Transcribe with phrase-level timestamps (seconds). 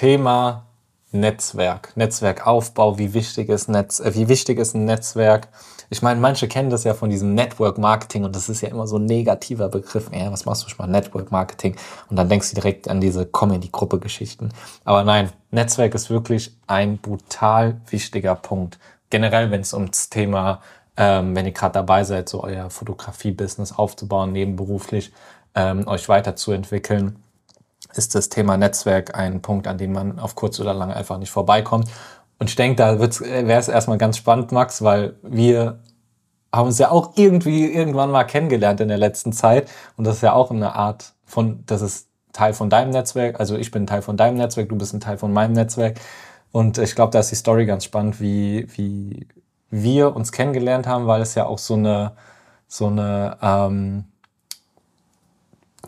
[0.00, 0.64] Thema
[1.12, 5.48] Netzwerk, Netzwerkaufbau, wie wichtig ist Netz, äh, wie wichtig ist ein Netzwerk?
[5.90, 8.86] Ich meine, manche kennen das ja von diesem Network Marketing und das ist ja immer
[8.86, 10.08] so ein negativer Begriff.
[10.10, 11.76] Ja, was machst du schon mal Network Marketing?
[12.08, 14.54] Und dann denkst du direkt an diese Comedy-Gruppe-Geschichten.
[14.86, 18.78] Aber nein, Netzwerk ist wirklich ein brutal wichtiger Punkt.
[19.10, 20.62] Generell, wenn es ums Thema,
[20.96, 25.12] ähm, wenn ihr gerade dabei seid, so euer Fotografie-Business aufzubauen, nebenberuflich
[25.54, 27.22] ähm, euch weiterzuentwickeln,
[27.94, 31.30] ist das Thema Netzwerk ein Punkt, an dem man auf kurz oder lang einfach nicht
[31.30, 31.88] vorbeikommt.
[32.38, 35.80] Und ich denke, da wäre es erstmal ganz spannend, Max, weil wir
[36.52, 39.70] haben uns ja auch irgendwie irgendwann mal kennengelernt in der letzten Zeit.
[39.96, 43.38] Und das ist ja auch eine Art von, das ist Teil von deinem Netzwerk.
[43.38, 46.00] Also ich bin Teil von deinem Netzwerk, du bist ein Teil von meinem Netzwerk.
[46.52, 49.28] Und ich glaube, da ist die Story ganz spannend, wie, wie
[49.70, 52.12] wir uns kennengelernt haben, weil es ja auch so eine,
[52.66, 54.04] so eine, ähm,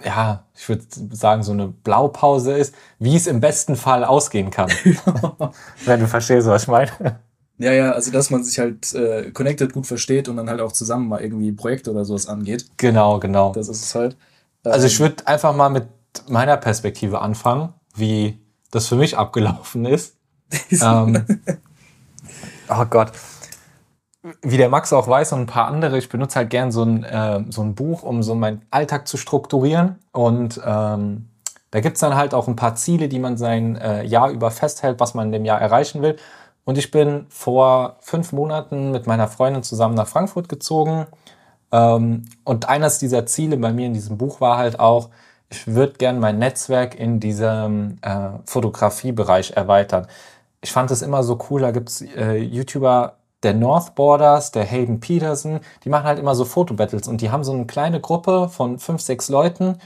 [0.04, 4.70] ja, ich würde sagen, so eine Blaupause ist, wie es im besten Fall ausgehen kann.
[5.84, 7.20] Wenn du verstehst, was ich meine.
[7.58, 10.72] Ja, ja, also dass man sich halt äh, connected gut versteht und dann halt auch
[10.72, 12.66] zusammen mal irgendwie Projekte oder sowas angeht.
[12.76, 13.52] Genau, genau.
[13.52, 14.16] Das ist es halt.
[14.64, 15.86] Ähm, also ich ähm, würde einfach mal mit
[16.28, 18.38] meiner Perspektive anfangen, wie
[18.70, 20.16] das für mich abgelaufen ist.
[20.70, 21.24] ähm,
[22.68, 23.12] oh Gott
[24.42, 27.04] wie der Max auch weiß und ein paar andere, ich benutze halt gern so ein,
[27.04, 29.98] äh, so ein Buch, um so meinen Alltag zu strukturieren.
[30.12, 31.28] Und ähm,
[31.70, 35.00] da gibt's dann halt auch ein paar Ziele, die man sein äh, Jahr über festhält,
[35.00, 36.16] was man in dem Jahr erreichen will.
[36.64, 41.06] Und ich bin vor fünf Monaten mit meiner Freundin zusammen nach Frankfurt gezogen.
[41.72, 45.08] Ähm, und eines dieser Ziele bei mir in diesem Buch war halt auch,
[45.50, 50.06] ich würde gern mein Netzwerk in diesem äh, Fotografiebereich erweitern.
[50.60, 55.00] Ich fand es immer so cool, da gibt's äh, YouTuber, der North Borders, der Hayden
[55.00, 58.78] Peterson, die machen halt immer so Fotobattles und die haben so eine kleine Gruppe von
[58.78, 59.78] fünf, sechs Leuten,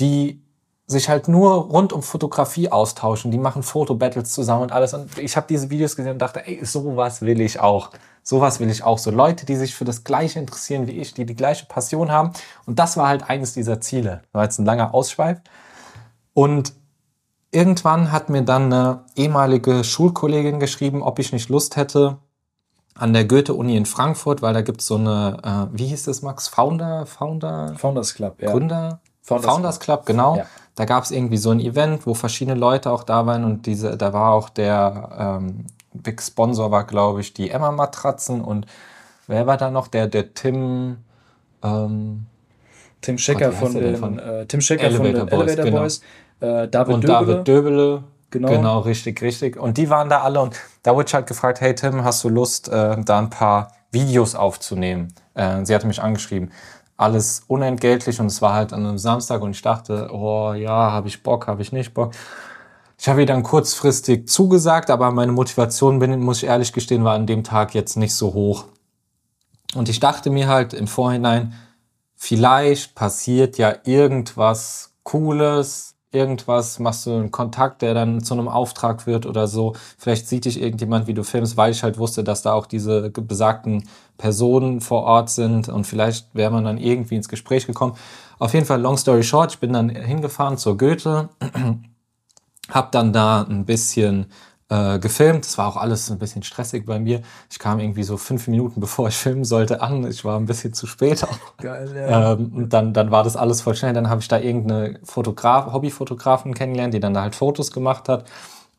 [0.00, 0.42] die
[0.86, 3.30] sich halt nur rund um Fotografie austauschen.
[3.30, 4.94] Die machen Fotobattles zusammen und alles.
[4.94, 7.90] Und ich habe diese Videos gesehen und dachte, ey, sowas will ich auch.
[8.22, 8.98] Sowas will ich auch.
[8.98, 12.32] So Leute, die sich für das Gleiche interessieren wie ich, die die gleiche Passion haben.
[12.66, 14.22] Und das war halt eines dieser Ziele.
[14.24, 15.38] Das war jetzt ein langer Ausschweif.
[16.34, 16.74] Und
[17.50, 22.18] irgendwann hat mir dann eine ehemalige Schulkollegin geschrieben, ob ich nicht Lust hätte,
[22.94, 26.22] an der Goethe-Uni in Frankfurt, weil da gibt es so eine, äh, wie hieß das,
[26.22, 26.48] Max?
[26.48, 27.74] Founder, Founder?
[27.76, 28.50] Founders Club, ja.
[28.50, 29.00] Gründer?
[29.22, 30.04] Founders, Founders Club.
[30.04, 30.36] Club, genau.
[30.36, 30.46] Ja.
[30.74, 33.96] Da gab es irgendwie so ein Event, wo verschiedene Leute auch da waren und diese,
[33.96, 38.66] da war auch der ähm, Big Sponsor war, glaube ich, die Emma-Matratzen und
[39.26, 39.88] wer war da noch?
[39.88, 40.98] Der, der Tim,
[41.62, 42.26] ähm,
[43.00, 45.80] Tim Schecker von den, von äh, Tim Schecker Elevator von den Boys, Elevator genau.
[45.80, 46.02] Boys,
[46.40, 47.26] äh, David und Döbele.
[47.26, 48.48] David Döbele Genau.
[48.48, 49.58] Genau, richtig, richtig.
[49.58, 52.30] Und die waren da alle und da wurde ich halt gefragt, hey Tim, hast du
[52.30, 55.14] Lust, äh, da ein paar Videos aufzunehmen?
[55.34, 56.50] Äh, sie hatte mich angeschrieben.
[56.96, 61.08] Alles unentgeltlich und es war halt an einem Samstag und ich dachte, oh ja, habe
[61.08, 62.12] ich Bock, habe ich nicht Bock.
[62.98, 67.14] Ich habe ihr dann kurzfristig zugesagt, aber meine Motivation, bin, muss ich ehrlich gestehen, war
[67.14, 68.64] an dem Tag jetzt nicht so hoch.
[69.74, 71.52] Und ich dachte mir halt im Vorhinein,
[72.14, 79.06] vielleicht passiert ja irgendwas Cooles, irgendwas, machst du einen Kontakt, der dann zu einem Auftrag
[79.06, 79.74] wird oder so.
[79.98, 83.10] Vielleicht sieht dich irgendjemand, wie du filmst, weil ich halt wusste, dass da auch diese
[83.10, 87.94] besagten Personen vor Ort sind und vielleicht wäre man dann irgendwie ins Gespräch gekommen.
[88.38, 91.28] Auf jeden Fall, long story short, ich bin dann hingefahren zur Goethe,
[92.70, 94.26] hab dann da ein bisschen
[94.72, 95.44] äh, gefilmt.
[95.44, 97.20] Es war auch alles ein bisschen stressig bei mir.
[97.50, 100.06] Ich kam irgendwie so fünf Minuten bevor ich filmen sollte an.
[100.08, 101.56] Ich war ein bisschen zu spät auch.
[101.58, 102.32] Geil, ja.
[102.32, 103.92] Ähm, und dann, dann war das alles voll schnell.
[103.92, 108.24] Dann habe ich da irgendeine Fotograf, Hobbyfotografin kennengelernt, die dann da halt Fotos gemacht hat.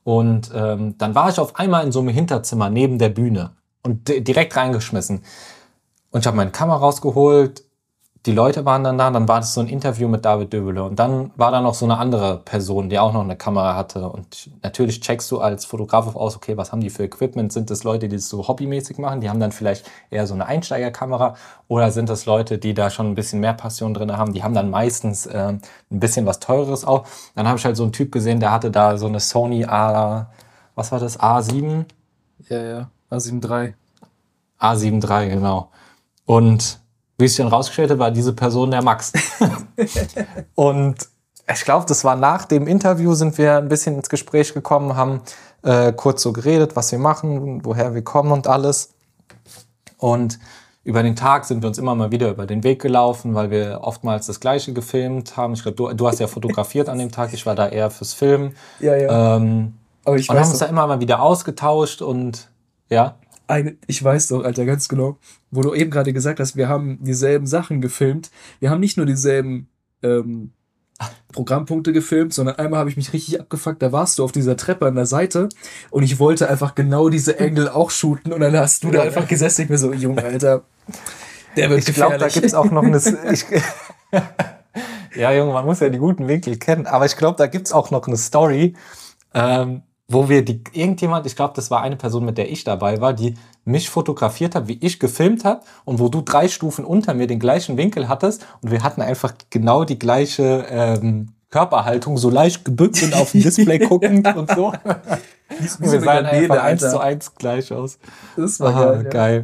[0.04, 3.52] Und ähm, dann war ich auf einmal in so einem Hinterzimmer neben der Bühne
[3.84, 5.24] und direkt reingeschmissen.
[6.12, 7.64] Und ich habe meine Kamera rausgeholt,
[8.26, 10.98] die Leute waren dann da, dann war das so ein Interview mit David Döbele und
[10.98, 14.50] dann war da noch so eine andere Person, die auch noch eine Kamera hatte und
[14.62, 17.52] natürlich checkst du als Fotograf aus, okay, was haben die für Equipment?
[17.52, 19.20] Sind das Leute, die das so hobbymäßig machen?
[19.20, 21.36] Die haben dann vielleicht eher so eine Einsteigerkamera
[21.68, 24.32] oder sind das Leute, die da schon ein bisschen mehr Passion drin haben?
[24.32, 27.06] Die haben dann meistens äh, ein bisschen was teureres auch.
[27.36, 30.32] Dann habe ich halt so einen Typ gesehen, der hatte da so eine Sony A,
[30.76, 31.86] was war das, A7?
[32.48, 33.74] Ja, ja, A7 III.
[34.62, 35.70] A7 III, genau.
[36.26, 36.83] Und
[37.24, 39.14] wie sich dann rausgestellt war diese Person der Max.
[40.56, 40.96] und
[41.52, 45.22] ich glaube, das war nach dem Interview, sind wir ein bisschen ins Gespräch gekommen, haben
[45.64, 48.94] äh, kurz so geredet, was wir machen, woher wir kommen und alles.
[49.98, 50.40] Und
[50.84, 53.80] über den Tag sind wir uns immer mal wieder über den Weg gelaufen, weil wir
[53.84, 55.54] oftmals das Gleiche gefilmt haben.
[55.54, 58.14] Ich glaube, du, du hast ja fotografiert an dem Tag, ich war da eher fürs
[58.14, 58.56] Filmen.
[58.82, 59.38] Ja, ja.
[59.38, 62.50] Ähm, Aber ich und haben uns da immer mal wieder ausgetauscht und
[62.90, 63.16] ja
[63.48, 65.18] eine, ich weiß doch, Alter, ganz genau,
[65.52, 68.32] wo du eben gerade gesagt hast, wir haben dieselben Sachen gefilmt.
[68.60, 69.68] Wir haben nicht nur dieselben
[70.02, 70.52] ähm,
[71.32, 73.82] Programmpunkte gefilmt, sondern einmal habe ich mich richtig abgefuckt.
[73.82, 75.50] Da warst du auf dieser Treppe an der Seite
[75.90, 79.28] und ich wollte einfach genau diese Engel auch shooten und dann hast du da einfach
[79.28, 79.64] gesessen.
[79.64, 80.64] Ich mir so, Junge, Alter,
[81.58, 83.02] der wird Ich glaube, da gibt's auch noch eine.
[83.32, 83.46] Ich,
[85.16, 87.92] ja, Junge, man muss ja die guten Winkel kennen, aber ich glaube, da gibt's auch
[87.92, 88.76] noch eine Story.
[89.34, 89.82] Ähm,
[90.14, 93.14] wo wir die, irgendjemand, ich glaube, das war eine Person, mit der ich dabei war,
[93.14, 97.28] die mich fotografiert hat, wie ich gefilmt habe und wo du drei Stufen unter mir
[97.28, 102.66] den gleichen Winkel hattest und wir hatten einfach genau die gleiche ähm, Körperhaltung, so leicht
[102.66, 104.68] gebückt und auf dem Display guckend und so.
[104.68, 108.00] und wir sahen einfach eins zu eins gleich aus.
[108.36, 109.04] Das war Aha, geil.
[109.10, 109.44] geil.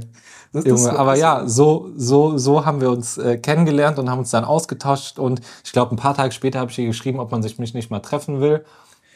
[0.52, 4.18] Das, Junge, das, aber ja, so, so, so haben wir uns äh, kennengelernt und haben
[4.18, 7.32] uns dann ausgetauscht und ich glaube, ein paar Tage später habe ich ihr geschrieben, ob
[7.32, 8.66] man sich mich nicht mal treffen will.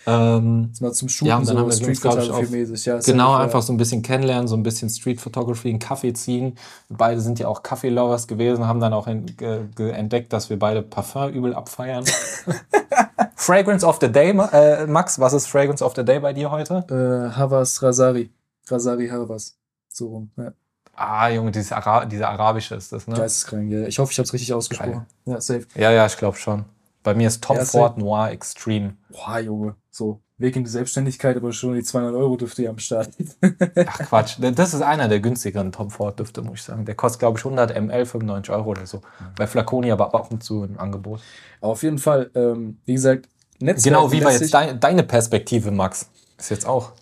[0.05, 3.00] Ähm, mal zum Shooten, ja, und dann so haben wir Street Photography mäßig, ja.
[3.00, 6.57] Genau, einfach so ein bisschen kennenlernen, so ein bisschen Street Photography, einen Kaffee ziehen.
[6.89, 11.53] Beide sind ja auch Kaffee-Lovers gewesen, haben dann auch entdeckt, dass wir beide Parfum übel
[11.53, 12.03] abfeiern.
[13.35, 16.85] Fragrance of the Day, äh, Max, was ist Fragrance of the Day bei dir heute?
[16.89, 18.29] Äh, Havas Rasari.
[18.67, 19.57] Rasari Havas.
[19.89, 20.51] So rum, ja.
[20.95, 23.15] Ah, Junge, dieses Ara diese arabische ist das, ne?
[23.15, 23.88] Geisteskrank, ja.
[23.88, 24.91] Ich hoffe, ich habe es richtig ausgesprochen.
[24.91, 25.05] Geil.
[25.25, 25.65] Ja, safe.
[25.75, 26.65] Ja, ja, ich glaube schon.
[27.03, 28.95] Bei mir ist Tom ja, Ford Noir Extreme.
[29.09, 29.75] Boah, Junge.
[29.91, 33.09] So, Weg in die Selbstständigkeit, aber schon die 200 Euro Düfte hier am Start.
[33.85, 36.85] Ach Quatsch, das ist einer der günstigeren Tom Ford Düfte, muss ich sagen.
[36.85, 39.01] Der kostet, glaube ich, 100 ml, 95 Euro oder so.
[39.35, 41.21] Bei Flaconi aber ab und zu im Angebot.
[41.61, 43.29] Auf jeden Fall, ähm, wie gesagt,
[43.59, 43.95] Netzwerk.
[43.95, 46.09] Genau, wie war jetzt dein, deine Perspektive, Max?
[46.38, 46.94] Ist jetzt auch.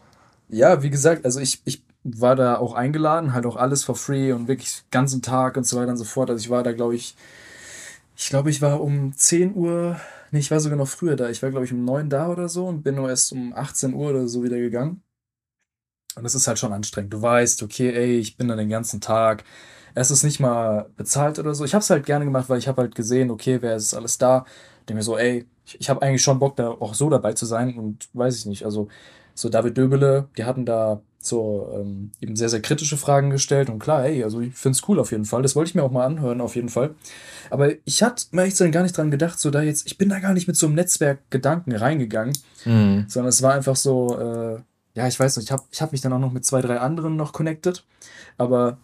[0.50, 4.34] Ja, wie gesagt, also ich, ich war da auch eingeladen, halt auch alles for free
[4.34, 6.30] und wirklich den ganzen Tag und so weiter und so fort.
[6.30, 7.16] Also ich war da, glaube ich,
[8.22, 10.00] ich glaube, ich war um 10 Uhr
[10.32, 11.30] Nee, ich war sogar noch früher da.
[11.30, 13.94] Ich war, glaube ich, um 9 da oder so und bin nur erst um 18
[13.94, 15.04] Uhr oder so wieder gegangen.
[16.16, 17.14] Und das ist halt schon anstrengend.
[17.14, 19.44] Du weißt, okay, ey, ich bin da den ganzen Tag.
[19.94, 21.66] Es ist nicht mal bezahlt oder so.
[21.66, 24.18] Ich habe es halt gerne gemacht, weil ich habe halt gesehen, okay, wer ist alles
[24.18, 24.46] da.
[24.88, 27.46] Denke mir so, ey, ich, ich habe eigentlich schon Bock, da auch so dabei zu
[27.46, 28.66] sein und weiß ich nicht.
[28.66, 28.88] Also,
[29.36, 33.70] so David Döbele, die hatten da so ähm, eben sehr, sehr kritische Fragen gestellt.
[33.70, 35.42] Und klar, ey, also ich finde es cool auf jeden Fall.
[35.42, 36.96] Das wollte ich mir auch mal anhören, auf jeden Fall.
[37.50, 40.20] Aber ich hatte mir echt gar nicht dran gedacht, so da jetzt, ich bin da
[40.20, 43.06] gar nicht mit so einem Netzwerkgedanken reingegangen, mhm.
[43.08, 44.62] sondern es war einfach so, äh,
[44.94, 46.80] ja, ich weiß nicht, ich habe ich hab mich dann auch noch mit zwei, drei
[46.80, 47.84] anderen noch connected.
[48.38, 48.78] Aber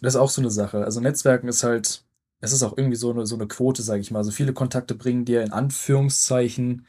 [0.00, 0.84] das ist auch so eine Sache.
[0.84, 2.02] Also Netzwerken ist halt,
[2.40, 4.18] es ist auch irgendwie so eine, so eine Quote, sage ich mal.
[4.18, 6.86] Also viele Kontakte bringen dir in Anführungszeichen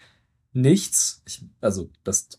[0.53, 1.21] nichts.
[1.25, 2.29] Ich, also das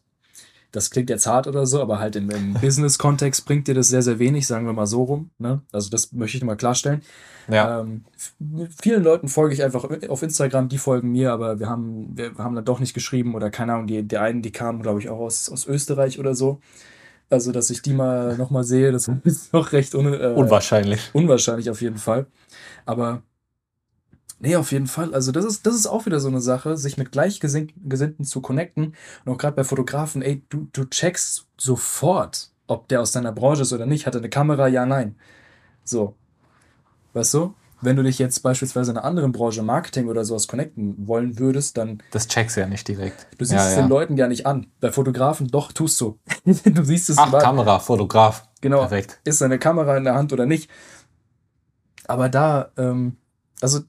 [0.75, 4.03] das klingt jetzt hart oder so, aber halt im, im Business-Kontext bringt dir das sehr,
[4.03, 5.31] sehr wenig, sagen wir mal so rum.
[5.38, 5.62] Ne?
[5.73, 7.03] Also das möchte ich mal klarstellen.
[7.49, 7.81] Ja.
[7.81, 8.05] Ähm,
[8.82, 12.55] vielen Leuten folge ich einfach auf Instagram, die folgen mir, aber wir haben, wir haben
[12.55, 15.21] dann doch nicht geschrieben oder keine Ahnung, die, die einen, die kamen, glaube ich, auch
[15.21, 16.61] aus, aus Österreich oder so.
[17.31, 21.11] Also, dass ich die mal nochmal sehe, das ist noch recht un äh, unwahrscheinlich.
[21.12, 22.27] Unwahrscheinlich auf jeden Fall.
[22.85, 23.23] Aber
[24.38, 25.14] Nee, auf jeden Fall.
[25.14, 28.94] Also das ist, das ist auch wieder so eine Sache, sich mit Gleichgesinnten zu connecten.
[29.25, 33.62] Und auch gerade bei Fotografen, ey, du, du checkst sofort, ob der aus deiner Branche
[33.62, 34.06] ist oder nicht.
[34.06, 34.69] Hat er eine Kamera?
[34.69, 35.16] Ja, nein.
[35.84, 36.14] So.
[37.12, 37.54] Weißt du?
[37.81, 41.76] Wenn du dich jetzt beispielsweise in einer anderen Branche, Marketing oder sowas connecten wollen würdest,
[41.76, 42.02] dann.
[42.12, 43.26] Das checkst du ja nicht direkt.
[43.36, 43.82] Du siehst ja, es ja.
[43.82, 44.69] den Leuten ja nicht an.
[44.81, 46.19] Bei Fotografen doch, tust du.
[46.44, 47.42] du siehst es Ach, mal.
[47.42, 48.48] Kamera, Fotograf.
[48.62, 48.81] Genau.
[48.81, 49.20] Perfekt.
[49.25, 50.70] Ist seine Kamera in der Hand oder nicht.
[52.06, 53.19] Aber da, ähm,
[53.60, 53.81] also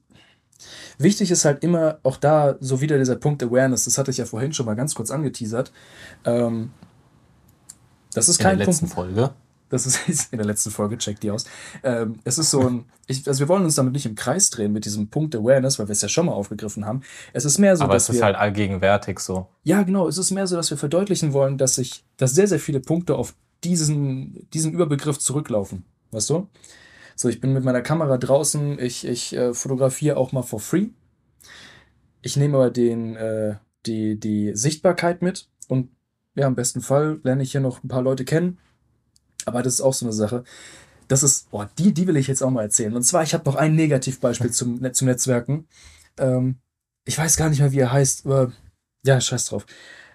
[0.98, 3.84] Wichtig ist halt immer auch da so wieder dieser Punkt Awareness.
[3.84, 5.72] Das hatte ich ja vorhin schon mal ganz kurz angeteasert.
[6.24, 6.70] Ähm,
[8.14, 9.34] das ist kein In der letzten Punkt, Folge.
[9.68, 11.44] Das ist in der letzten Folge, check die aus.
[11.82, 14.72] Ähm, es ist so ein, ich, also wir wollen uns damit nicht im Kreis drehen
[14.72, 17.02] mit diesem Punkt Awareness, weil wir es ja schon mal aufgegriffen haben.
[17.32, 19.48] Es ist mehr so, Aber es ist wir, halt allgegenwärtig so.
[19.64, 20.08] Ja, genau.
[20.08, 23.16] Es ist mehr so, dass wir verdeutlichen wollen, dass sich, dass sehr, sehr viele Punkte
[23.16, 23.34] auf
[23.64, 25.84] diesen, diesen Überbegriff zurücklaufen.
[26.10, 26.48] Weißt du?
[27.18, 30.88] So, ich bin mit meiner Kamera draußen, ich, ich äh, fotografiere auch mal for free.
[32.20, 33.56] Ich nehme aber den, äh,
[33.86, 35.88] die, die Sichtbarkeit mit und
[36.34, 38.58] ja, im besten Fall lerne ich hier noch ein paar Leute kennen.
[39.46, 40.44] Aber das ist auch so eine Sache.
[41.08, 42.94] Das ist, boah, die, die will ich jetzt auch mal erzählen.
[42.94, 45.66] Und zwar, ich habe noch ein Negativbeispiel zum, zum Netzwerken.
[46.18, 46.56] Ähm,
[47.06, 48.52] ich weiß gar nicht mehr, wie er heißt, aber
[49.06, 49.64] ja, scheiß drauf.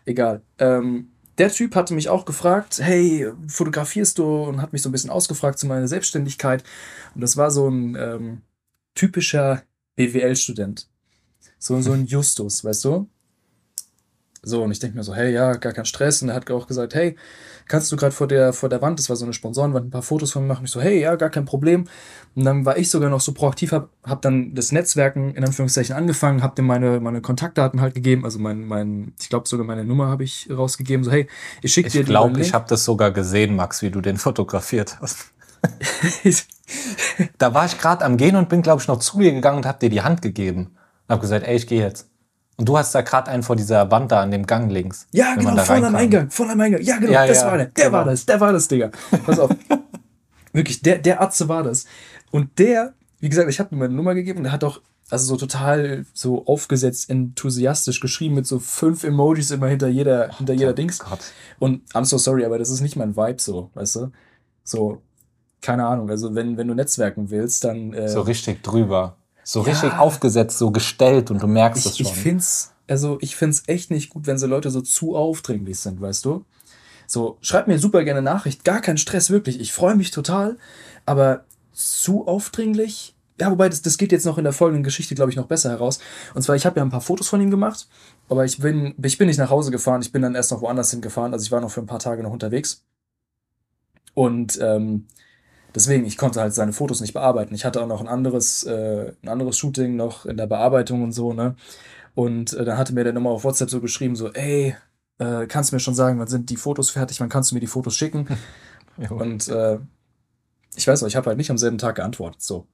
[0.06, 0.44] Egal.
[0.60, 4.44] Ähm, der Typ hatte mich auch gefragt, hey, fotografierst du?
[4.44, 6.64] Und hat mich so ein bisschen ausgefragt zu meiner Selbstständigkeit.
[7.16, 8.42] Und das war so ein ähm,
[8.94, 9.64] typischer
[9.96, 10.88] BWL-Student.
[11.58, 13.10] So, so ein Justus, weißt du?
[14.44, 16.24] So, und ich denke mir so, hey, ja, gar kein Stress.
[16.24, 17.16] Und er hat auch gesagt, hey,
[17.68, 20.02] kannst du gerade vor der, vor der Wand, das war so eine Sponsorenwand, ein paar
[20.02, 20.66] Fotos von mir machen?
[20.66, 21.86] Ich so, hey, ja, gar kein Problem.
[22.36, 25.96] Und dann war ich sogar noch so proaktiv, hab, hab dann das Netzwerken in Anführungszeichen
[25.96, 29.86] angefangen, hab dir meine, meine Kontaktdaten halt gegeben, also mein, mein ich glaube sogar meine
[29.86, 31.04] Nummer habe ich rausgegeben.
[31.04, 31.28] So, hey,
[31.62, 35.00] ich schicke dir Ich glaube, ich habe das sogar gesehen, Max, wie du den fotografiert
[35.00, 35.32] hast.
[37.38, 39.66] da war ich gerade am Gehen und bin, glaube ich, noch zu dir gegangen und
[39.68, 40.78] hab dir die Hand gegeben.
[41.08, 42.11] Und hab gesagt, ey, ich gehe jetzt.
[42.58, 45.08] Und du hast da gerade einen vor dieser Wand da an dem Gang links.
[45.12, 46.82] Ja, genau, vorne am Eingang, vorne am Eingang.
[46.82, 47.68] Ja, genau, ja, das ja, war der.
[47.68, 47.98] Der genau.
[47.98, 48.92] war das, der war das, Digga.
[49.26, 49.52] Pass auf.
[50.54, 51.86] Wirklich, der, der Atze war das.
[52.30, 54.82] Und der, wie gesagt, ich habe ihm meine Nummer gegeben und der hat auch
[55.12, 60.38] also so total so aufgesetzt, enthusiastisch geschrieben mit so fünf Emojis immer hinter jeder, oh,
[60.38, 61.00] hinter jeder Dings.
[61.00, 61.20] Gott.
[61.60, 64.12] Und I'm so sorry, aber das ist nicht mein Vibe so, weißt du?
[64.64, 65.02] So,
[65.62, 66.10] keine Ahnung.
[66.10, 67.94] Also wenn, wenn du netzwerken willst, dann.
[67.94, 69.18] Äh, so richtig drüber.
[69.52, 72.06] So ja, richtig aufgesetzt, so gestellt und du merkst es schon.
[72.06, 76.00] Ich find's, also ich find's echt nicht gut, wenn so Leute so zu aufdringlich sind,
[76.00, 76.46] weißt du?
[77.06, 79.60] So, schreib mir super gerne Nachricht, gar kein Stress, wirklich.
[79.60, 80.58] Ich freue mich total,
[81.06, 81.44] aber
[81.74, 85.36] zu aufdringlich ja, wobei, das, das geht jetzt noch in der folgenden Geschichte, glaube ich,
[85.36, 86.00] noch besser heraus.
[86.34, 87.90] Und zwar, ich habe ja ein paar Fotos von ihm gemacht,
[88.30, 90.92] aber ich bin, ich bin nicht nach Hause gefahren, ich bin dann erst noch woanders
[90.92, 91.34] hingefahren.
[91.34, 92.86] Also ich war noch für ein paar Tage noch unterwegs.
[94.14, 95.08] Und ähm,
[95.76, 97.56] deswegen, ich konnte halt seine Fotos nicht bearbeiten.
[97.56, 101.12] Ich hatte auch noch ein anderes, äh, ein anderes Shooting noch in der Bearbeitung und
[101.12, 101.56] so, ne?
[102.16, 104.76] Und äh, dann hatte mir der Nummer auf WhatsApp so geschrieben, so, ey,
[105.20, 107.62] äh, kannst du mir schon sagen, wann sind die Fotos fertig, wann kannst du mir
[107.62, 108.28] die Fotos schicken?
[109.10, 109.80] und äh,
[110.76, 112.68] ich weiß auch, ich habe halt nicht am selben Tag geantwortet, so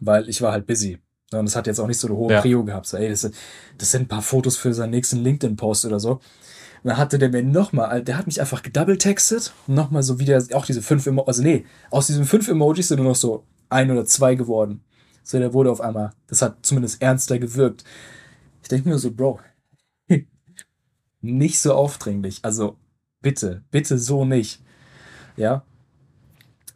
[0.00, 0.98] weil ich war halt busy.
[1.32, 2.40] Und es hat jetzt auch nicht so eine hohe ja.
[2.40, 2.86] Prio gehabt.
[2.86, 3.28] So, ey, das,
[3.78, 6.20] das sind ein paar Fotos für seinen nächsten LinkedIn-Post oder so.
[6.82, 9.52] Und dann hatte der mir nochmal, der hat mich einfach gedouble-textet.
[9.66, 13.08] Nochmal so wieder, auch diese fünf Emojis, also nee, aus diesen fünf Emojis sind nur
[13.08, 14.82] noch so ein oder zwei geworden.
[15.22, 17.84] So, der wurde auf einmal, das hat zumindest ernster gewirkt.
[18.62, 19.40] Ich denke mir so, Bro,
[21.20, 22.40] nicht so aufdringlich.
[22.42, 22.76] Also,
[23.22, 24.62] bitte, bitte so nicht.
[25.36, 25.64] Ja.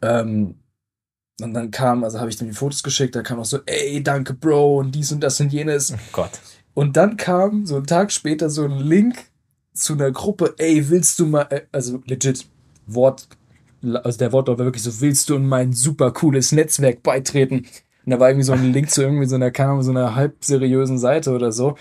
[0.01, 0.55] Ähm,
[1.41, 4.03] und dann kam, also habe ich dann die Fotos geschickt, da kam auch so, ey,
[4.03, 5.93] danke, Bro, und dies und das und jenes.
[5.93, 6.39] Oh Gott.
[6.73, 9.30] Und dann kam so einen Tag später so ein Link
[9.73, 12.47] zu einer Gruppe, ey, willst du mal, äh, also legit,
[12.87, 13.27] Wort,
[13.83, 17.65] also der Wortlaut war wirklich so, willst du in mein super cooles Netzwerk beitreten?
[18.05, 20.43] Und da war irgendwie so ein Link zu irgendwie so einer, keine so einer halb
[20.43, 21.75] seriösen Seite oder so.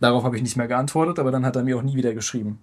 [0.00, 2.58] Darauf habe ich nicht mehr geantwortet, aber dann hat er mir auch nie wieder geschrieben.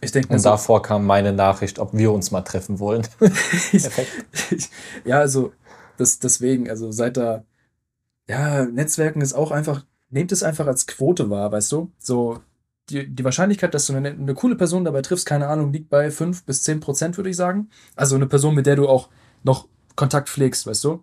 [0.00, 3.06] Ich denke Und so, davor kam meine Nachricht, ob wir uns mal treffen wollen.
[5.04, 5.52] ja, also
[5.96, 7.44] das, deswegen, also seit da,
[8.28, 11.92] ja, Netzwerken ist auch einfach, nehmt es einfach als Quote wahr, weißt du?
[11.98, 12.40] So,
[12.90, 16.10] die, die Wahrscheinlichkeit, dass du eine, eine coole Person dabei triffst, keine Ahnung, liegt bei
[16.10, 17.70] 5 bis 10 Prozent, würde ich sagen.
[17.96, 19.08] Also eine Person, mit der du auch
[19.42, 21.02] noch Kontakt pflegst, weißt du?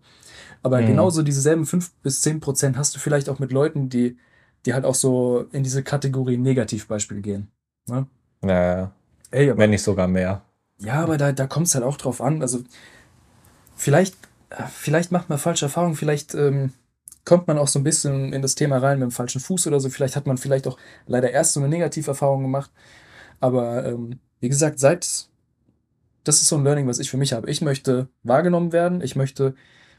[0.64, 0.88] Aber mhm.
[0.88, 4.18] genauso dieselben 5 bis 10 Prozent hast du vielleicht auch mit Leuten, die,
[4.66, 7.52] die halt auch so in diese Kategorie Negativbeispiel gehen.
[7.88, 8.06] Ne?
[8.44, 8.92] Ja, ja.
[9.32, 10.44] Ey, aber, Wenn nicht sogar mehr.
[10.80, 12.42] Ja, aber da, da kommt es halt auch drauf an.
[12.42, 12.60] Also,
[13.76, 14.16] vielleicht,
[14.72, 16.74] vielleicht macht man falsche Erfahrungen, vielleicht ähm,
[17.26, 19.80] kommt man auch so ein bisschen in das Thema rein mit dem falschen Fuß oder
[19.80, 19.90] so.
[19.90, 22.72] Vielleicht hat man vielleicht auch leider erst so eine Negativerfahrung gemacht.
[23.40, 25.30] Aber ähm, wie gesagt, seit
[26.24, 27.50] das ist so ein Learning, was ich für mich habe.
[27.50, 29.02] Ich möchte wahrgenommen werden.
[29.02, 29.56] Ich möchte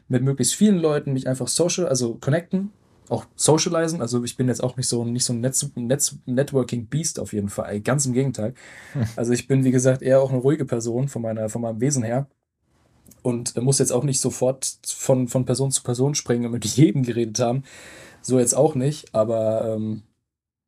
[0.07, 2.71] mit möglichst vielen Leuten mich einfach social, also connecten,
[3.09, 4.01] auch socialisen.
[4.01, 7.49] Also ich bin jetzt auch nicht so, nicht so ein Netz, Netz, Networking-Beast auf jeden
[7.49, 7.81] Fall.
[7.81, 8.53] Ganz im Gegenteil.
[9.15, 12.03] Also ich bin, wie gesagt, eher auch eine ruhige Person von, meiner, von meinem Wesen
[12.03, 12.27] her.
[13.23, 17.03] Und muss jetzt auch nicht sofort von, von Person zu Person springen und mit jedem
[17.03, 17.63] geredet haben.
[18.21, 19.15] So jetzt auch nicht.
[19.15, 20.03] Aber ähm,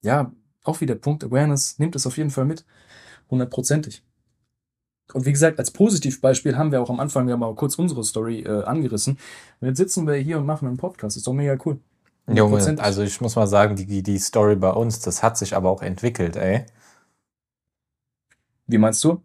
[0.01, 0.31] ja,
[0.63, 1.77] auch wieder Punkt Awareness.
[1.77, 2.65] Nehmt es auf jeden Fall mit.
[3.29, 4.03] Hundertprozentig.
[5.13, 8.39] Und wie gesagt, als Positivbeispiel haben wir auch am Anfang ja mal kurz unsere Story
[8.39, 9.19] äh, angerissen.
[9.59, 11.15] Und jetzt sitzen wir hier und machen einen Podcast.
[11.15, 11.79] Ist doch mega cool.
[12.27, 15.69] Junge, also ich muss mal sagen, die, die Story bei uns, das hat sich aber
[15.69, 16.65] auch entwickelt, ey.
[18.65, 19.21] Wie meinst du?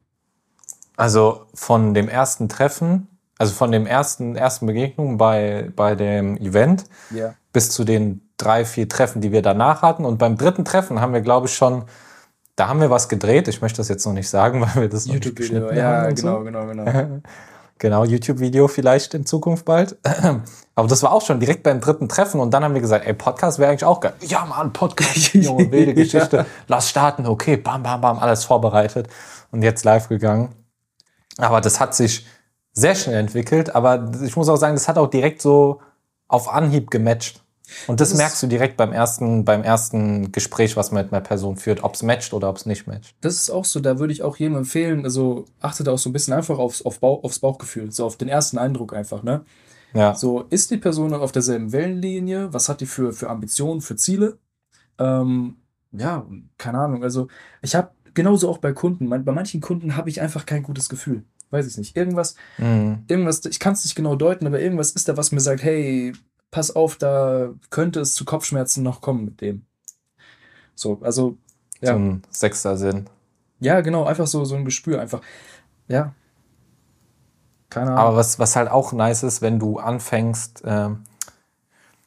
[0.97, 3.09] Also von dem ersten Treffen,
[3.40, 7.35] also von dem ersten, ersten Begegnung bei, bei dem Event yeah.
[7.54, 10.04] bis zu den drei, vier Treffen, die wir danach hatten.
[10.04, 11.85] Und beim dritten Treffen haben wir, glaube ich, schon,
[12.56, 13.49] da haben wir was gedreht.
[13.49, 16.44] Ich möchte das jetzt noch nicht sagen, weil wir das YouTube-Video, ja, genau, so.
[16.44, 16.85] genau, genau.
[17.78, 19.97] Genau, YouTube-Video vielleicht in Zukunft bald.
[20.75, 23.14] Aber das war auch schon direkt beim dritten Treffen und dann haben wir gesagt, ey,
[23.14, 24.12] Podcast wäre eigentlich auch geil.
[24.20, 26.37] Ja, Mann, Podcast, junge, wilde Geschichte.
[26.37, 26.47] ja.
[26.68, 29.09] Lass starten, okay, bam, bam, bam, alles vorbereitet
[29.50, 30.50] und jetzt live gegangen.
[31.38, 32.26] Aber das hat sich
[32.73, 35.81] sehr schnell entwickelt, aber ich muss auch sagen, das hat auch direkt so
[36.29, 37.43] auf Anhieb gematcht.
[37.87, 41.23] Und das, das merkst du direkt beim ersten, beim ersten Gespräch, was man mit einer
[41.23, 43.15] Person führt, ob es matcht oder ob es nicht matcht.
[43.21, 46.12] Das ist auch so, da würde ich auch jedem empfehlen, also achtet auch so ein
[46.12, 49.45] bisschen einfach aufs, auf Bauch, aufs Bauchgefühl, so auf den ersten Eindruck einfach, ne?
[49.93, 50.15] Ja.
[50.15, 52.53] So, ist die Person auf derselben Wellenlinie?
[52.53, 54.39] Was hat die für, für Ambitionen, für Ziele?
[54.99, 55.57] Ähm,
[55.91, 56.25] ja,
[56.59, 57.03] keine Ahnung.
[57.03, 57.27] Also,
[57.61, 61.25] ich habe genauso auch bei Kunden, bei manchen Kunden habe ich einfach kein gutes Gefühl.
[61.50, 61.97] Weiß ich nicht.
[61.97, 63.04] Irgendwas, mhm.
[63.09, 66.12] irgendwas, ich kann es nicht genau deuten, aber irgendwas ist da, was mir sagt, hey,
[66.50, 69.66] pass auf, da könnte es zu Kopfschmerzen noch kommen mit dem.
[70.75, 71.37] So, also.
[71.80, 71.92] Ja.
[71.92, 73.09] So ein sechster Sinn.
[73.59, 75.21] Ja, genau, einfach so, so ein Gespür, einfach.
[75.88, 76.14] Ja.
[77.69, 77.99] Keine Ahnung.
[77.99, 81.04] Aber was, was halt auch nice ist, wenn du anfängst, ähm,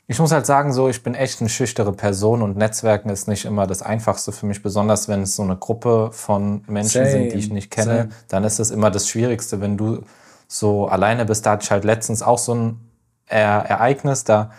[0.07, 3.45] ich muss halt sagen, so, ich bin echt eine schüchtere Person und Netzwerken ist nicht
[3.45, 7.09] immer das Einfachste für mich, besonders wenn es so eine Gruppe von Menschen Same.
[7.09, 8.09] sind, die ich nicht kenne, Same.
[8.27, 10.03] dann ist es immer das Schwierigste, wenn du
[10.47, 11.45] so alleine bist.
[11.45, 12.79] Da hatte ich halt letztens auch so ein
[13.27, 14.51] Ereignis, da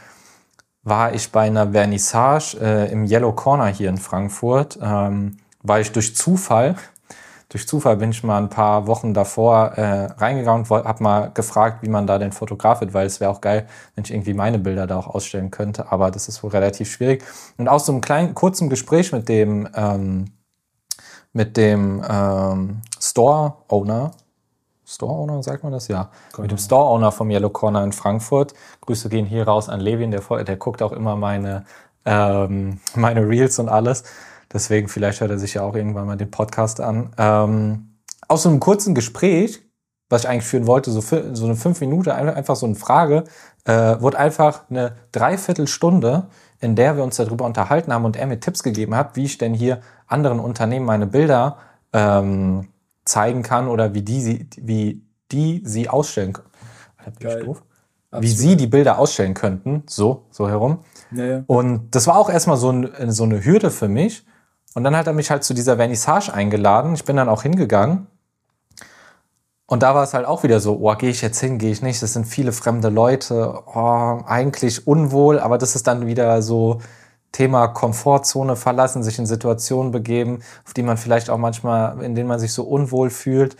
[0.83, 5.93] war ich bei einer Vernissage äh, im Yellow Corner hier in Frankfurt, ähm, weil ich
[5.93, 6.77] durch Zufall
[7.55, 11.85] durch Zufall bin ich mal ein paar Wochen davor äh, reingegangen und habe mal gefragt,
[11.85, 14.89] wie man da den fotografiert, weil es wäre auch geil, wenn ich irgendwie meine Bilder
[14.89, 15.93] da auch ausstellen könnte.
[15.93, 17.23] Aber das ist wohl relativ schwierig.
[17.57, 20.33] Und aus so einem kleinen, kurzen Gespräch mit dem, ähm,
[21.33, 24.11] mit dem ähm, Store-Owner,
[24.85, 25.87] Store-Owner, sagt man das?
[25.87, 26.11] Ja.
[26.33, 26.43] Genau.
[26.43, 28.53] Mit dem Store-Owner vom Yellow Corner in Frankfurt.
[28.81, 31.67] Grüße gehen hier raus an Levin, der, der guckt auch immer meine,
[32.05, 34.03] ähm, meine Reels und alles.
[34.55, 37.11] Deswegen, vielleicht hört er sich ja auch irgendwann mal den Podcast an.
[37.19, 39.61] Ähm, aus so einem kurzen Gespräch,
[40.09, 43.25] was ich eigentlich führen wollte, so, so eine fünf Minuten, einfach so eine Frage,
[43.65, 46.29] äh, wurde einfach eine Dreiviertelstunde,
[46.61, 49.39] in der wir uns darüber unterhalten haben und er mir Tipps gegeben hat, wie ich
[49.39, 51.59] denn hier anderen Unternehmen meine Bilder
[51.93, 52.69] ähm,
[53.05, 56.49] zeigen kann oder wie die sie, wie die sie ausstellen können.
[58.17, 60.85] Wie sie die Bilder ausstellen könnten, so, so herum.
[61.11, 61.45] Ja, ja.
[61.49, 64.25] Und das war auch erstmal so, ein, so eine Hürde für mich,
[64.75, 66.95] und dann hat er mich halt zu dieser Vernissage eingeladen.
[66.95, 68.09] Ich bin dann auch hingegangen.
[69.67, 71.81] Und da war es halt auch wieder so, oh, gehe ich jetzt hin, gehe ich
[71.81, 72.03] nicht.
[72.03, 73.63] Das sind viele fremde Leute.
[73.67, 76.81] Oh, eigentlich unwohl, aber das ist dann wieder so
[77.33, 82.29] Thema Komfortzone verlassen, sich in Situationen begeben, auf die man vielleicht auch manchmal, in denen
[82.29, 83.57] man sich so unwohl fühlt.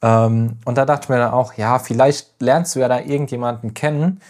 [0.00, 3.74] Ähm, und da dachte ich mir dann auch, ja, vielleicht lernst du ja da irgendjemanden
[3.74, 4.20] kennen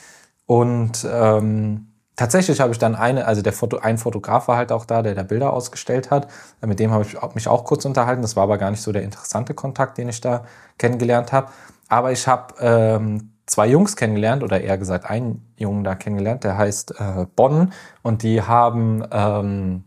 [0.47, 1.88] und ähm,
[2.19, 5.15] tatsächlich habe ich dann eine, also der Foto, ein Fotograf war halt auch da, der
[5.15, 6.29] da Bilder ausgestellt hat.
[6.61, 8.21] Mit dem habe ich mich auch kurz unterhalten.
[8.23, 10.45] Das war aber gar nicht so der interessante Kontakt, den ich da
[10.79, 11.51] kennengelernt habe.
[11.89, 16.59] Aber ich habe ähm, zwei Jungs kennengelernt oder eher gesagt einen Jungen da kennengelernt, der
[16.59, 17.73] heißt äh, Bonn
[18.03, 19.85] und die haben ähm,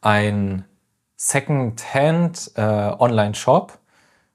[0.00, 0.64] ein
[1.16, 3.78] Second-Hand äh, Online-Shop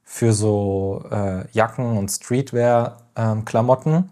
[0.03, 3.93] für so äh, Jacken und Streetwear-Klamotten.
[3.93, 4.09] Ähm,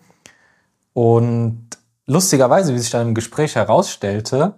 [0.94, 1.71] und
[2.12, 4.56] lustigerweise, wie sich dann im Gespräch herausstellte,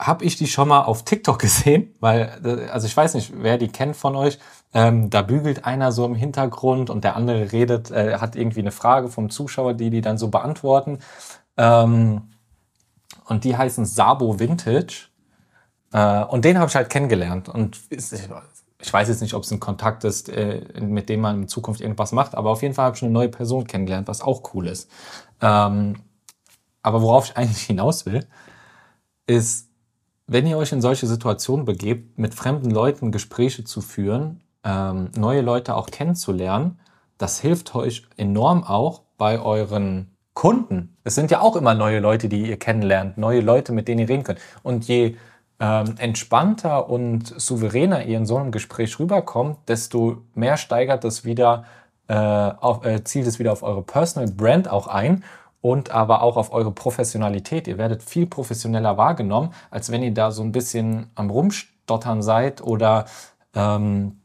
[0.00, 3.68] habe ich die schon mal auf TikTok gesehen, weil, also ich weiß nicht, wer die
[3.68, 4.38] kennt von euch.
[4.72, 8.72] Ähm, da bügelt einer so im Hintergrund und der andere redet, äh, hat irgendwie eine
[8.72, 11.00] Frage vom Zuschauer, die die dann so beantworten.
[11.56, 12.30] Ähm,
[13.26, 15.08] und die heißen Sabo Vintage.
[15.92, 17.48] Äh, und den habe ich halt kennengelernt.
[17.48, 17.78] Und
[18.82, 21.80] ich weiß jetzt nicht, ob es ein Kontakt ist, äh, mit dem man in Zukunft
[21.80, 24.66] irgendwas macht, aber auf jeden Fall habe ich eine neue Person kennengelernt, was auch cool
[24.66, 24.90] ist.
[25.40, 25.96] Ähm,
[26.82, 28.26] aber worauf ich eigentlich hinaus will,
[29.26, 29.68] ist,
[30.26, 35.40] wenn ihr euch in solche Situationen begebt, mit fremden Leuten Gespräche zu führen, ähm, neue
[35.40, 36.78] Leute auch kennenzulernen,
[37.18, 40.96] das hilft euch enorm auch bei euren Kunden.
[41.04, 44.08] Es sind ja auch immer neue Leute, die ihr kennenlernt, neue Leute, mit denen ihr
[44.08, 44.38] reden könnt.
[44.62, 45.16] Und je
[45.60, 51.64] ähm, entspannter und souveräner ihr in so einem Gespräch rüberkommt, desto mehr steigert es wieder,
[52.08, 55.22] äh, auf, äh, zielt es wieder auf eure Personal Brand auch ein
[55.60, 57.68] und aber auch auf eure Professionalität.
[57.68, 62.62] Ihr werdet viel professioneller wahrgenommen, als wenn ihr da so ein bisschen am Rumstottern seid
[62.62, 63.04] oder
[63.54, 64.22] ähm,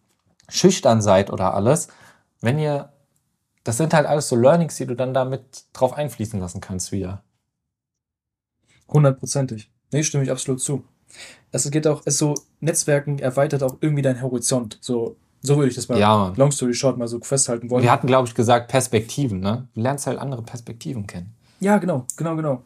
[0.47, 1.89] schüchtern seid oder alles.
[2.39, 2.93] Wenn ihr,
[3.65, 7.23] das sind halt alles so Learnings, die du dann damit drauf einfließen lassen kannst wieder.
[8.87, 9.69] Hundertprozentig.
[9.91, 10.85] Nee, stimme ich absolut zu
[11.55, 14.77] es geht auch, es so, Netzwerken erweitert auch irgendwie deinen Horizont.
[14.81, 17.83] So, so würde ich das mal ja, Long Story Short mal so festhalten wollen.
[17.83, 19.67] Wir hatten, glaube ich, gesagt, Perspektiven, ne?
[19.73, 21.33] Du lernst halt andere Perspektiven kennen.
[21.59, 22.63] Ja, genau, genau, genau.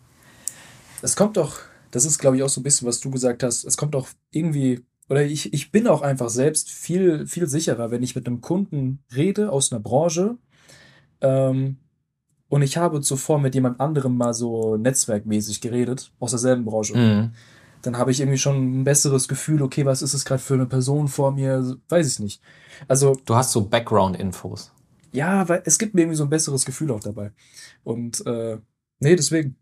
[1.02, 1.58] Es kommt doch,
[1.92, 4.08] das ist, glaube ich, auch so ein bisschen, was du gesagt hast, es kommt auch
[4.32, 8.42] irgendwie, oder ich, ich bin auch einfach selbst viel, viel sicherer, wenn ich mit einem
[8.42, 10.38] Kunden rede aus einer Branche,
[11.22, 11.78] ähm,
[12.52, 16.98] und ich habe zuvor mit jemand anderem mal so netzwerkmäßig geredet, aus derselben Branche.
[16.98, 17.32] Mhm
[17.82, 20.66] dann habe ich irgendwie schon ein besseres Gefühl, okay, was ist es gerade für eine
[20.66, 22.42] Person vor mir, weiß ich nicht.
[22.88, 24.72] Also du hast so Background-Infos.
[25.12, 27.32] Ja, weil es gibt mir irgendwie so ein besseres Gefühl auch dabei.
[27.84, 28.58] Und äh,
[29.00, 29.56] nee, deswegen.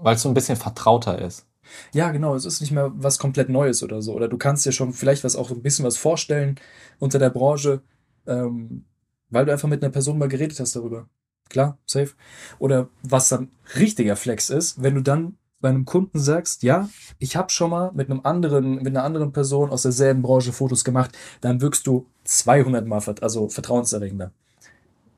[0.00, 1.46] Weil es so ein bisschen vertrauter ist.
[1.92, 4.14] Ja, genau, es ist nicht mehr was komplett Neues oder so.
[4.14, 6.58] Oder du kannst dir schon vielleicht was auch ein bisschen was vorstellen
[6.98, 7.82] unter der Branche,
[8.26, 8.86] ähm,
[9.30, 11.08] weil du einfach mit einer Person mal geredet hast darüber.
[11.48, 12.12] Klar, safe.
[12.58, 15.36] Oder was dann richtiger Flex ist, wenn du dann
[15.68, 19.70] einem Kunden sagst, ja, ich habe schon mal mit einem anderen, mit einer anderen Person
[19.70, 24.32] aus derselben Branche Fotos gemacht, dann wirkst du 200 Mal, also vertrauenserregender.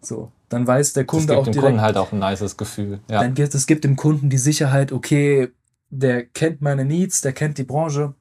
[0.01, 1.67] So, dann weiß der Kunde das gibt auch dem direkt.
[1.67, 3.01] Kunden halt auch ein nices Gefühl.
[3.09, 3.23] Ja.
[3.23, 5.51] Dann gibt es gibt dem Kunden die Sicherheit, okay,
[5.91, 8.15] der kennt meine Needs, der kennt die Branche.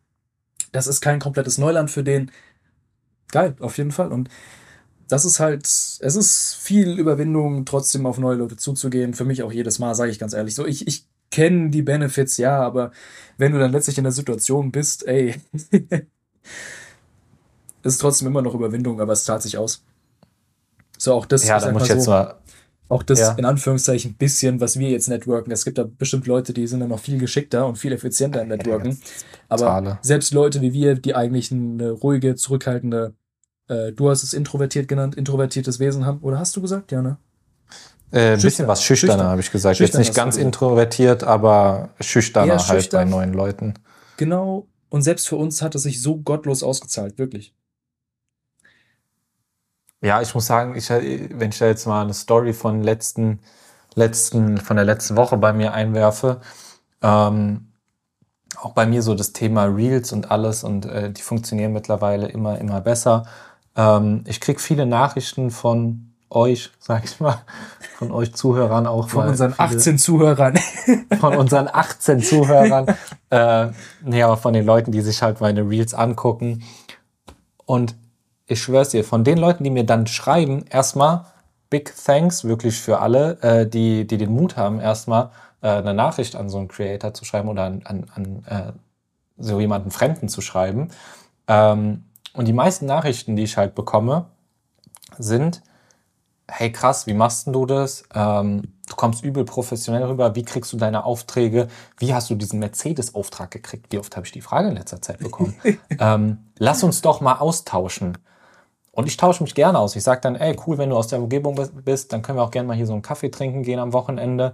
[0.71, 2.31] Das ist kein komplettes Neuland für den.
[3.31, 4.11] Geil, auf jeden Fall.
[4.11, 4.29] Und
[5.07, 9.13] das ist halt, es ist viel Überwindung, trotzdem auf neue Leute zuzugehen.
[9.13, 10.55] Für mich auch jedes Mal, sage ich ganz ehrlich.
[10.55, 12.91] So, ich, ich kenne die Benefits, ja, aber
[13.37, 15.35] wenn du dann letztlich in der Situation bist, ey,
[17.83, 19.83] ist trotzdem immer noch Überwindung, aber es zahlt sich aus.
[20.97, 22.35] So, auch das, ja, da muss ich jetzt mal
[22.93, 23.31] auch das ja.
[23.33, 25.51] in Anführungszeichen bisschen, was wir jetzt networken.
[25.51, 28.49] Es gibt da bestimmt Leute, die sind dann noch viel geschickter und viel effizienter im
[28.49, 28.99] Networken.
[29.49, 29.99] Aber Tale.
[30.03, 33.15] selbst Leute wie wir, die eigentlich eine ruhige, zurückhaltende,
[33.67, 36.19] äh, du hast es introvertiert genannt, introvertiertes Wesen haben.
[36.19, 37.17] Oder hast du gesagt, ja, ne?
[38.13, 39.27] Äh, ein bisschen was schüchterner, schüchtern.
[39.31, 39.77] habe ich gesagt.
[39.77, 43.73] Schüchtern Jetzt nicht ganz introvertiert, aber schüchterner halt bei neuen Leuten.
[44.17, 44.67] Genau.
[44.89, 47.55] Und selbst für uns hat es sich so gottlos ausgezahlt, wirklich.
[50.01, 53.39] Ja, ich muss sagen, ich, wenn ich da jetzt mal eine Story von letzten,
[53.95, 56.41] letzten, von der letzten Woche bei mir einwerfe,
[57.01, 57.69] ähm,
[58.57, 62.59] auch bei mir so das Thema Reels und alles und äh, die funktionieren mittlerweile immer,
[62.59, 63.25] immer besser.
[63.75, 67.41] Ähm, ich krieg viele Nachrichten von euch, sag ich mal,
[67.97, 69.09] von euch Zuhörern auch.
[69.09, 70.59] Von unseren 18 Zuhörern.
[71.19, 72.87] Von unseren 18 Zuhörern.
[73.29, 73.67] äh,
[74.03, 76.63] nee, aber von den Leuten, die sich halt meine Reels angucken.
[77.65, 77.95] Und
[78.45, 81.25] ich schwör's dir, von den Leuten, die mir dann schreiben, erstmal
[81.69, 86.35] Big Thanks wirklich für alle, äh, die, die den Mut haben, erstmal äh, eine Nachricht
[86.35, 88.73] an so einen Creator zu schreiben oder an, an, an äh,
[89.37, 90.89] so jemanden Fremden zu schreiben.
[91.47, 94.25] Ähm, und die meisten Nachrichten, die ich halt bekomme,
[95.17, 95.61] sind,
[96.49, 98.03] hey krass, wie machst du das?
[98.13, 101.67] Ähm, du kommst übel professionell rüber, wie kriegst du deine Aufträge?
[101.97, 103.87] Wie hast du diesen Mercedes-Auftrag gekriegt?
[103.91, 105.55] Wie oft habe ich die Frage in letzter Zeit bekommen?
[105.99, 108.17] ähm, lass uns doch mal austauschen.
[108.91, 109.95] Und ich tausche mich gerne aus.
[109.95, 112.51] Ich sage dann, ey, cool, wenn du aus der Umgebung bist, dann können wir auch
[112.51, 114.53] gerne mal hier so einen Kaffee trinken gehen am Wochenende.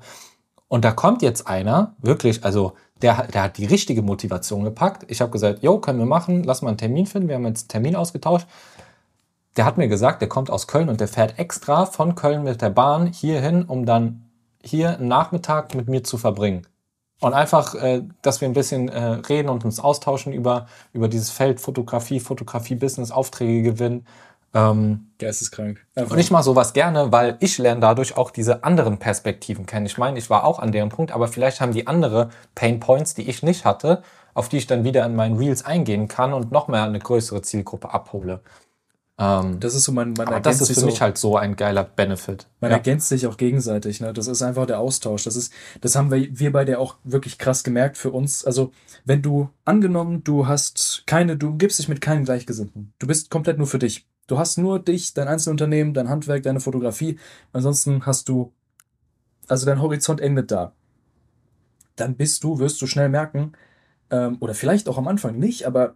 [0.69, 5.03] Und da kommt jetzt einer, wirklich, also der, der hat die richtige Motivation gepackt.
[5.09, 7.27] Ich habe gesagt, jo, können wir machen, lass mal einen Termin finden.
[7.27, 8.47] Wir haben jetzt einen Termin ausgetauscht.
[9.59, 12.61] Der hat mir gesagt, der kommt aus Köln und der fährt extra von Köln mit
[12.61, 14.23] der Bahn hierhin, um dann
[14.63, 16.65] hier einen Nachmittag mit mir zu verbringen.
[17.19, 21.29] Und einfach, äh, dass wir ein bisschen äh, reden und uns austauschen über, über dieses
[21.29, 24.05] Feld Fotografie, Fotografie-Business, Aufträge gewinnen.
[24.53, 25.85] Ähm, Geisteskrank.
[25.93, 26.13] Einfach.
[26.13, 29.87] Und ich mache sowas gerne, weil ich lerne dadurch auch diese anderen Perspektiven kennen.
[29.87, 33.13] Ich meine, ich war auch an deren Punkt, aber vielleicht haben die andere Pain Points,
[33.13, 36.53] die ich nicht hatte, auf die ich dann wieder in meinen Reels eingehen kann und
[36.53, 38.39] noch mehr eine größere Zielgruppe abhole.
[39.19, 42.47] Ähm, das ist so mein, man das ist für mich halt so ein geiler Benefit.
[42.61, 42.77] Man ja.
[42.77, 43.99] ergänzt sich auch gegenseitig.
[43.99, 44.13] Ne?
[44.13, 45.25] Das ist einfach der Austausch.
[45.25, 45.51] Das ist,
[45.81, 48.45] das haben wir, wir beide auch wirklich krass gemerkt für uns.
[48.45, 48.71] Also
[49.03, 52.93] wenn du angenommen, du hast keine, du gibst dich mit keinem Gleichgesinnten.
[52.97, 54.07] Du bist komplett nur für dich.
[54.27, 57.19] Du hast nur dich, dein Einzelunternehmen, dein Handwerk, deine Fotografie.
[57.51, 58.53] Ansonsten hast du,
[59.49, 60.73] also dein Horizont endet da.
[61.97, 63.51] Dann bist du, wirst du schnell merken,
[64.11, 65.95] ähm, oder vielleicht auch am Anfang nicht, aber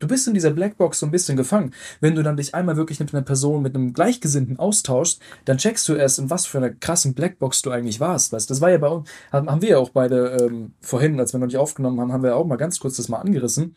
[0.00, 1.72] du bist in dieser Blackbox so ein bisschen gefangen.
[2.00, 5.88] Wenn du dann dich einmal wirklich mit einer Person, mit einem Gleichgesinnten austauschst, dann checkst
[5.88, 8.32] du erst, in was für einer krassen Blackbox du eigentlich warst.
[8.32, 8.50] Weißt?
[8.50, 11.46] Das war ja bei uns, haben wir ja auch beide ähm, vorhin, als wir noch
[11.46, 13.76] nicht aufgenommen haben, haben wir auch mal ganz kurz das mal angerissen.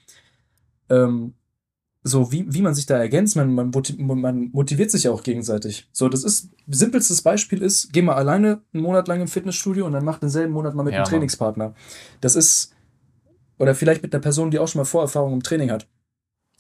[0.90, 1.34] Ähm,
[2.06, 5.88] so wie, wie man sich da ergänzt, man, man, man motiviert sich ja auch gegenseitig.
[5.94, 9.94] So, das ist, simpelstes Beispiel ist, geh mal alleine einen Monat lang im Fitnessstudio und
[9.94, 11.74] dann mach denselben Monat mal mit ja, einem Trainingspartner.
[12.20, 12.74] Das ist,
[13.58, 15.88] oder vielleicht mit einer Person, die auch schon mal Vorerfahrung im Training hat.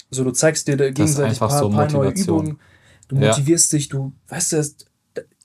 [0.09, 2.59] So, du zeigst dir gegenseitig ein paar, so paar neue Übungen,
[3.07, 3.77] du motivierst ja.
[3.77, 4.63] dich, du, weißt du,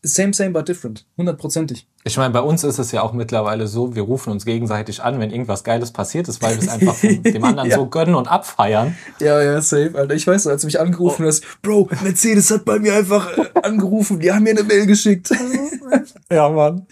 [0.03, 1.05] same, same, but different.
[1.17, 1.87] Hundertprozentig.
[2.05, 5.19] Ich meine, bei uns ist es ja auch mittlerweile so, wir rufen uns gegenseitig an,
[5.19, 7.77] wenn irgendwas Geiles passiert ist, weil wir es einfach dem anderen ja.
[7.77, 8.97] so gönnen und abfeiern.
[9.21, 10.15] Ja, ja, safe, Alter.
[10.15, 11.29] Ich weiß, als du mich angerufen oh.
[11.29, 15.31] hast, Bro, Mercedes hat bei mir einfach äh, angerufen, die haben mir eine Mail geschickt.
[16.31, 16.87] ja, Mann.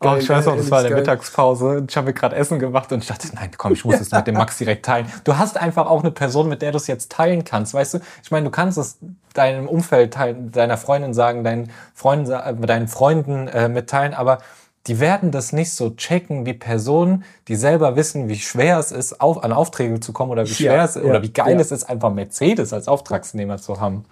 [0.00, 1.84] Oh, ich weiß noch, das war eine Mittagspause.
[1.88, 4.26] Ich habe mir gerade Essen gemacht und ich dachte, nein, komm, ich muss es mit
[4.28, 5.10] dem Max direkt teilen.
[5.24, 7.98] Du hast einfach auch eine Person, mit der du es jetzt teilen kannst, weißt du?
[8.22, 8.98] Ich meine, du kannst es
[9.34, 14.38] deinem Umfeld teilen, deiner Freundin sagen, deinen Freunden, äh, deinen Freunden äh, mitteilen, aber
[14.86, 19.20] die werden das nicht so checken wie Personen, die selber wissen, wie schwer es ist,
[19.20, 21.60] auf, an Aufträge zu kommen oder wie schwer ja, es ja, oder wie geil ja.
[21.60, 24.04] es ist, einfach Mercedes als Auftragsnehmer zu haben.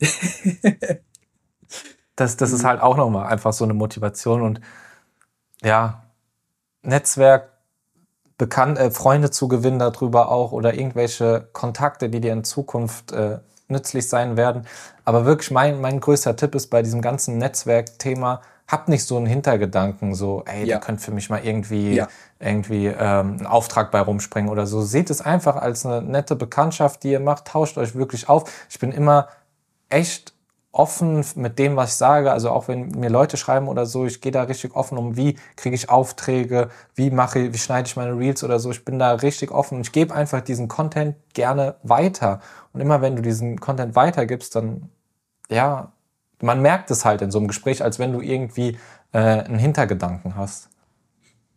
[2.16, 4.60] das, das ist halt auch nochmal einfach so eine Motivation und
[5.64, 6.02] ja,
[6.82, 7.50] Netzwerk,
[8.38, 13.38] bekannt, äh, Freunde zu gewinnen darüber auch oder irgendwelche Kontakte, die dir in Zukunft äh,
[13.68, 14.66] nützlich sein werden.
[15.04, 19.26] Aber wirklich mein, mein größter Tipp ist bei diesem ganzen Netzwerkthema, hab nicht so einen
[19.26, 20.76] Hintergedanken, so, ey, ja.
[20.76, 22.08] ihr könnt für mich mal irgendwie, ja.
[22.40, 24.82] irgendwie ähm, einen Auftrag bei rumspringen oder so.
[24.82, 28.50] Seht es einfach als eine nette Bekanntschaft, die ihr macht, tauscht euch wirklich auf.
[28.70, 29.28] Ich bin immer
[29.90, 30.33] echt
[30.74, 32.32] offen mit dem, was ich sage.
[32.32, 35.38] Also auch wenn mir Leute schreiben oder so, ich gehe da richtig offen um, wie
[35.56, 38.70] kriege ich Aufträge, wie mache, wie schneide ich meine Reels oder so.
[38.70, 42.40] Ich bin da richtig offen und ich gebe einfach diesen Content gerne weiter.
[42.72, 44.90] Und immer wenn du diesen Content weitergibst, dann
[45.50, 45.92] ja,
[46.40, 48.78] man merkt es halt in so einem Gespräch, als wenn du irgendwie
[49.12, 50.68] äh, einen Hintergedanken hast.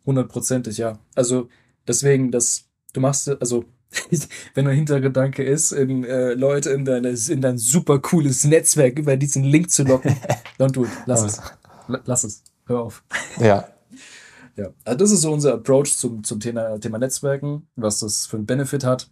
[0.05, 0.93] Hundertprozentig, ja.
[1.15, 1.49] Also
[1.87, 3.65] deswegen, dass du machst, also
[4.53, 9.17] wenn ein Hintergedanke ist, in, äh, Leute in, deine, in dein super cooles Netzwerk über
[9.17, 10.15] diesen Link zu locken,
[10.59, 10.91] don't do it.
[11.05, 11.41] Lass es.
[12.05, 12.43] Lass es.
[12.65, 13.03] Hör auf.
[13.39, 13.67] Ja.
[14.57, 18.37] Ja, also das ist so unser Approach zum, zum Thema, Thema Netzwerken, was das für
[18.37, 19.07] einen Benefit hat.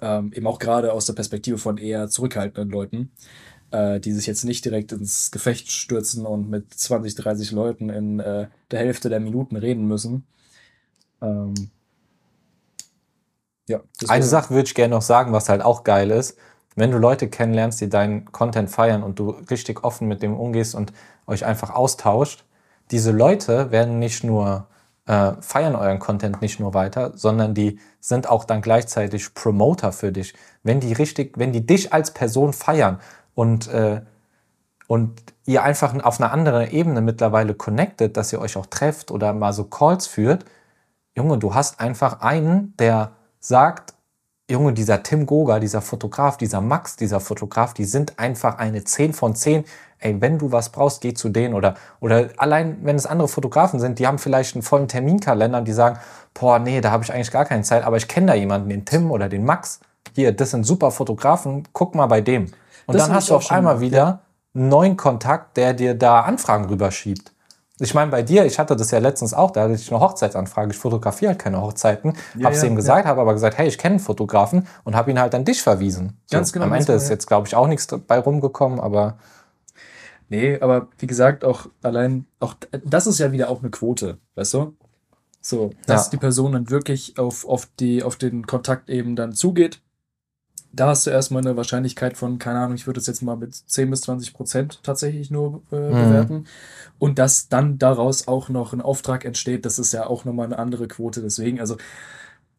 [0.00, 3.12] Ähm, eben auch gerade aus der Perspektive von eher zurückhaltenden Leuten,
[3.72, 8.20] äh, die sich jetzt nicht direkt ins Gefecht stürzen und mit 20, 30 Leuten in
[8.20, 10.26] äh, der Hälfte der Minuten reden müssen.
[11.20, 11.52] Ähm,
[13.68, 16.38] ja, Eine Sache würde ich gerne noch sagen, was halt auch geil ist.
[16.74, 20.74] Wenn du Leute kennenlernst, die deinen Content feiern und du richtig offen mit dem umgehst
[20.74, 20.92] und
[21.26, 22.44] euch einfach austauscht,
[22.90, 24.66] diese Leute werden nicht nur
[25.06, 30.12] äh, feiern euren Content nicht nur weiter, sondern die sind auch dann gleichzeitig Promoter für
[30.12, 30.34] dich.
[30.62, 33.00] Wenn die richtig, wenn die dich als Person feiern
[33.34, 34.02] und äh,
[34.86, 39.34] und ihr einfach auf einer anderen Ebene mittlerweile connectet, dass ihr euch auch trefft oder
[39.34, 40.46] mal so Calls führt,
[41.14, 43.94] Junge, du hast einfach einen, der sagt,
[44.50, 49.12] Junge, dieser Tim Goga, dieser Fotograf, dieser Max, dieser Fotograf, die sind einfach eine 10
[49.12, 49.64] von 10
[50.00, 53.80] ey, wenn du was brauchst, geh zu denen oder, oder allein, wenn es andere Fotografen
[53.80, 55.98] sind, die haben vielleicht einen vollen Terminkalender und die sagen,
[56.34, 58.84] boah, nee, da habe ich eigentlich gar keine Zeit, aber ich kenne da jemanden, den
[58.84, 59.80] Tim oder den Max.
[60.14, 62.44] Hier, das sind super Fotografen, guck mal bei dem.
[62.86, 64.20] Und das dann hast du auf einmal wieder
[64.54, 67.32] einen neuen Kontakt, der dir da Anfragen rüberschiebt.
[67.80, 70.72] Ich meine, bei dir, ich hatte das ja letztens auch, da hatte ich eine Hochzeitsanfrage.
[70.72, 72.14] Ich fotografiere halt keine Hochzeiten.
[72.36, 73.10] Ja, habe es ja, ihm gesagt, ja.
[73.10, 76.18] habe aber gesagt, hey, ich kenne einen Fotografen und habe ihn halt an dich verwiesen.
[76.30, 76.66] Ganz so, genau.
[76.66, 79.18] Am Ende ist jetzt, glaube ich, auch nichts bei rumgekommen, aber
[80.30, 84.54] Nee, aber wie gesagt, auch allein, auch das ist ja wieder auch eine Quote, weißt
[84.54, 84.76] du?
[85.40, 86.10] So, dass ja.
[86.10, 89.80] die Person dann wirklich auf, auf, die, auf den Kontakt eben dann zugeht.
[90.72, 93.54] Da hast du erstmal eine Wahrscheinlichkeit von, keine Ahnung, ich würde das jetzt mal mit
[93.54, 95.90] 10 bis 20 Prozent tatsächlich nur äh, mhm.
[95.90, 96.44] bewerten.
[96.98, 100.58] Und dass dann daraus auch noch ein Auftrag entsteht, das ist ja auch nochmal eine
[100.58, 101.22] andere Quote.
[101.22, 101.76] Deswegen, also,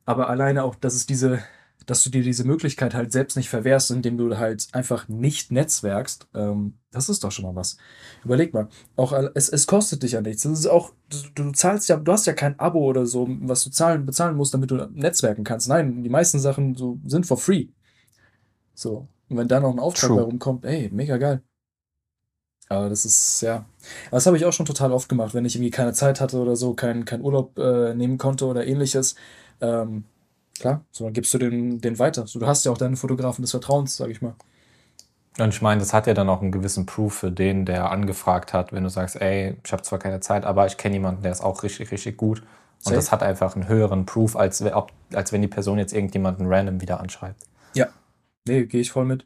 [0.05, 1.39] aber alleine auch, dass es diese,
[1.85, 6.27] dass du dir diese Möglichkeit halt selbst nicht verwehrst, indem du halt einfach nicht netzwerkst,
[6.35, 7.77] ähm, das ist doch schon mal was.
[8.23, 10.43] Überleg mal, auch es, es kostet dich ja nichts.
[10.43, 13.63] Das ist auch, du, du zahlst ja, du hast ja kein Abo oder so, was
[13.63, 15.67] du zahlen, bezahlen musst, damit du netzwerken kannst.
[15.67, 17.67] Nein, die meisten Sachen so sind for free.
[18.79, 19.07] So.
[19.27, 21.41] Und wenn da noch ein Auftrag bei rumkommt, ey, mega geil.
[22.69, 23.65] Aber das ist, ja.
[24.07, 26.37] Aber das habe ich auch schon total oft gemacht, wenn ich irgendwie keine Zeit hatte
[26.39, 29.15] oder so, keinen kein Urlaub äh, nehmen konnte oder ähnliches.
[29.59, 30.05] Ähm,
[30.59, 32.27] Klar, so dann gibst du den, den weiter.
[32.27, 34.35] So, du hast ja auch deinen Fotografen des Vertrauens, sag ich mal.
[35.37, 38.53] Und ich meine, das hat ja dann auch einen gewissen Proof für den, der angefragt
[38.53, 41.31] hat, wenn du sagst, ey, ich habe zwar keine Zeit, aber ich kenne jemanden, der
[41.31, 42.39] ist auch richtig, richtig gut.
[42.39, 42.45] Und
[42.85, 42.95] Safe.
[42.95, 44.61] das hat einfach einen höheren Proof, als,
[45.13, 47.41] als wenn die Person jetzt irgendjemanden random wieder anschreibt.
[47.73, 47.87] Ja,
[48.49, 49.25] nee, gehe ich voll mit.